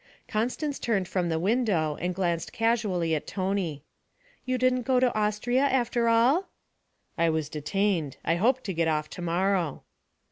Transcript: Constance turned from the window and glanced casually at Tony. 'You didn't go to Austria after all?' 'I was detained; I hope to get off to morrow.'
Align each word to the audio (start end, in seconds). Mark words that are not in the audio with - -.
Constance 0.27 0.79
turned 0.79 1.07
from 1.07 1.29
the 1.29 1.37
window 1.37 1.95
and 2.01 2.15
glanced 2.15 2.51
casually 2.51 3.13
at 3.13 3.27
Tony. 3.27 3.83
'You 4.45 4.57
didn't 4.57 4.81
go 4.81 4.99
to 4.99 5.13
Austria 5.13 5.61
after 5.61 6.07
all?' 6.09 6.47
'I 7.19 7.29
was 7.29 7.49
detained; 7.49 8.17
I 8.25 8.37
hope 8.37 8.63
to 8.63 8.73
get 8.73 8.87
off 8.87 9.11
to 9.11 9.21
morrow.' 9.21 9.83